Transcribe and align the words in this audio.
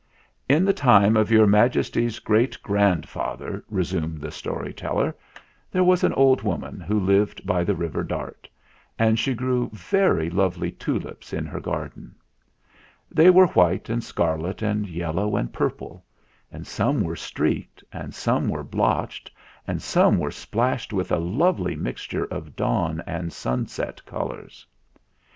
"In 0.49 0.65
the 0.65 0.73
time 0.73 1.15
of 1.15 1.29
Your 1.29 1.45
Majesty's 1.45 2.17
great 2.17 2.57
grandfather/' 2.63 3.61
resumed 3.69 4.19
the 4.19 4.31
story 4.31 4.73
teller, 4.73 5.15
"there 5.71 5.83
was 5.83 6.03
an 6.03 6.11
old 6.13 6.41
woman 6.41 6.79
who 6.81 6.99
lived 6.99 7.45
by 7.45 7.63
the 7.63 7.75
river 7.75 8.01
Dart, 8.03 8.49
and 8.97 9.19
she 9.19 9.35
grew 9.35 9.69
very 9.71 10.27
lovely 10.27 10.71
tulips 10.71 11.33
in 11.33 11.45
her 11.45 11.59
garden. 11.59 12.15
They 13.11 13.29
were 13.29 13.45
white 13.49 13.89
and 13.89 14.03
scarlet 14.03 14.63
and 14.63 14.87
yellow 14.89 15.35
and 15.35 15.53
purple; 15.53 16.03
and 16.51 16.65
some 16.65 17.03
were 17.03 17.15
streaked 17.15 17.83
and 17.93 18.11
some 18.11 18.49
were 18.49 18.63
blotched, 18.63 19.29
and 19.67 19.83
some 19.83 20.17
were 20.17 20.31
splashed 20.31 20.91
with 20.91 21.11
a 21.11 21.19
lovely 21.19 21.75
mixture 21.75 22.25
of 22.25 22.55
dawn 22.55 23.03
and 23.05 23.31
sunset 23.31 24.03
colours. 24.07 24.65